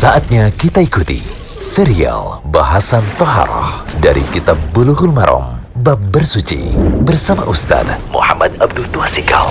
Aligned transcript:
Saatnya 0.00 0.48
kita 0.56 0.80
ikuti 0.80 1.20
serial 1.60 2.40
bahasan 2.48 3.04
Toharoh 3.20 3.84
dari 4.00 4.24
Kitab 4.32 4.56
Bulughul 4.72 5.12
Maram 5.12 5.60
Bab 5.84 6.00
Bersuci 6.08 6.72
bersama 7.04 7.44
Ustaz 7.44 7.84
Muhammad 8.08 8.48
Abdul 8.64 8.88
Tuasikal. 8.96 9.44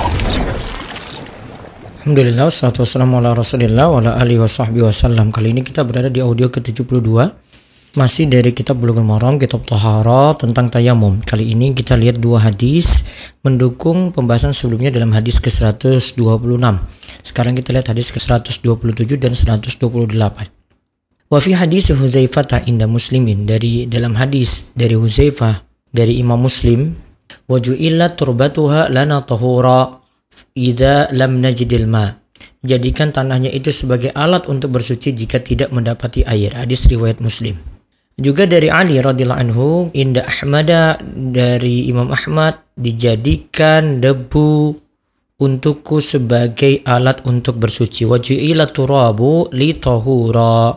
Alhamdulillah, 2.02 2.50
wassalatu 2.50 2.82
wassalamu 2.82 3.22
ala 3.22 3.38
rasulillah 3.38 3.94
wa 3.94 4.02
ala 4.02 4.18
alihi 4.18 4.42
wa 4.42 4.50
sahbihi 4.50 4.90
wasallam 4.90 5.30
Kali 5.30 5.54
ini 5.54 5.62
kita 5.62 5.86
berada 5.86 6.10
di 6.10 6.18
audio 6.18 6.50
ke-72 6.50 6.98
Masih 7.98 8.30
dari 8.30 8.54
kitab 8.54 8.78
Bulughul 8.78 9.02
Maram, 9.02 9.42
kitab 9.42 9.66
Tahara 9.66 10.38
tentang 10.38 10.70
tayamum. 10.70 11.26
Kali 11.26 11.58
ini 11.58 11.74
kita 11.74 11.98
lihat 11.98 12.22
dua 12.22 12.38
hadis 12.38 13.02
Mendukung 13.42 14.14
pembahasan 14.14 14.54
sebelumnya 14.54 14.94
dalam 14.94 15.10
hadis 15.10 15.42
ke-126 15.42 16.22
Sekarang 17.26 17.58
kita 17.58 17.74
lihat 17.74 17.90
hadis 17.90 18.14
ke-127 18.14 19.18
dan 19.18 19.34
128 19.34 19.82
Wa 21.34 21.40
fi 21.42 21.52
hadis 21.58 21.90
Huzaifah 21.90 22.70
inda 22.70 22.86
muslimin. 22.86 23.50
Dari 23.50 23.90
dalam 23.90 24.14
hadis 24.14 24.78
dari 24.78 24.94
Huzaifah 24.94 25.58
Dari 25.90 26.22
Imam 26.22 26.46
Muslim 26.46 26.94
Waju'illat 27.50 28.22
turbatuha 28.22 28.94
lana 28.94 29.26
tahura 29.26 29.98
Ida 30.54 31.10
lam 31.18 31.42
najidil 31.42 31.90
ma. 31.90 32.06
Jadikan 32.62 33.10
tanahnya 33.10 33.50
itu 33.50 33.74
sebagai 33.74 34.14
alat 34.14 34.46
untuk 34.46 34.78
bersuci 34.78 35.18
jika 35.18 35.42
tidak 35.42 35.74
mendapati 35.74 36.22
air. 36.22 36.54
Hadis 36.54 36.86
riwayat 36.86 37.18
Muslim. 37.18 37.79
Juga 38.20 38.44
dari 38.44 38.68
Ali 38.68 39.00
radhiyallahu 39.00 39.42
anhu, 39.48 39.68
inda 39.96 40.28
Ahmada 40.28 41.00
dari 41.08 41.88
Imam 41.88 42.12
Ahmad 42.12 42.60
dijadikan 42.76 44.04
debu 44.04 44.76
untukku 45.40 46.04
sebagai 46.04 46.84
alat 46.84 47.24
untuk 47.24 47.64
bersuci. 47.64 48.04
Waju'ila 48.04 48.68
turabu 48.68 49.48
li 49.56 49.72
tahura. 49.72 50.76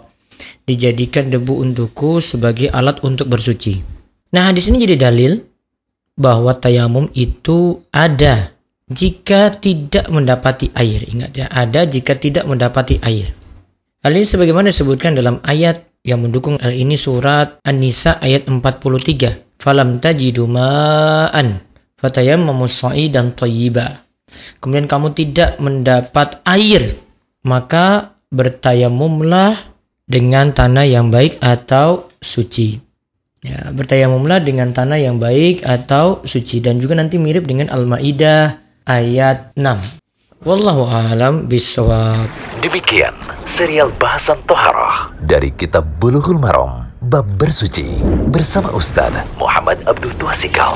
Dijadikan 0.62 1.34
debu 1.34 1.66
untukku 1.66 2.23
sebagai 2.23 2.70
alat 2.70 3.02
untuk 3.02 3.26
bersuci. 3.26 3.82
Nah, 4.32 4.48
hadis 4.48 4.70
ini 4.70 4.87
jadi 4.87 5.10
dalil 5.10 5.43
bahwa 6.15 6.54
tayamum 6.54 7.10
itu 7.18 7.82
ada 7.90 8.54
jika 8.87 9.51
tidak 9.51 10.07
mendapati 10.15 10.70
air. 10.79 11.02
Ingat 11.10 11.32
ya, 11.35 11.46
ada 11.51 11.82
jika 11.85 12.15
tidak 12.15 12.46
mendapati 12.46 13.02
air. 13.02 13.26
Hal 14.02 14.15
ini 14.15 14.26
sebagaimana 14.26 14.70
disebutkan 14.70 15.15
dalam 15.18 15.38
ayat 15.46 15.91
yang 16.02 16.22
mendukung 16.22 16.58
hal 16.58 16.74
ini 16.74 16.98
surat 16.98 17.62
An-Nisa 17.62 18.18
ayat 18.18 18.50
43. 18.50 19.62
Falam 19.62 20.02
tajidu 20.02 20.50
ma'an 20.50 21.62
fatayammamu 22.02 22.66
dan 23.14 23.30
thayyiba. 23.30 23.86
Kemudian 24.58 24.90
kamu 24.90 25.14
tidak 25.14 25.62
mendapat 25.62 26.42
air, 26.42 26.82
maka 27.46 28.18
bertayamumlah 28.34 29.54
dengan 30.10 30.50
tanah 30.50 30.82
yang 30.82 31.14
baik 31.14 31.38
atau 31.38 32.10
suci. 32.18 32.82
Ya, 33.42 33.70
bertayamumlah 33.74 34.42
dengan 34.42 34.70
tanah 34.70 34.98
yang 35.02 35.18
baik 35.18 35.66
atau 35.66 36.23
suci 36.23 36.62
dan 36.62 36.78
juga 36.78 36.98
nanti 36.98 37.18
mirip 37.18 37.46
dengan 37.46 37.70
Al-Maidah 37.70 38.58
ayat 38.86 39.54
6. 39.58 40.01
Wallahu 40.43 40.90
a'lam 40.90 41.46
bishawab. 41.46 42.26
Demikian 42.59 43.15
serial 43.46 43.95
bahasan 43.95 44.43
Toharoh 44.43 45.15
dari 45.23 45.54
Kitab 45.54 45.87
Bulughul 46.02 46.35
Maram 46.35 46.90
Bab 46.98 47.30
Bersuci 47.38 48.02
bersama 48.26 48.74
Ustaz 48.74 49.15
Muhammad 49.38 49.79
Abdul 49.87 50.10
Tuasikal. 50.18 50.74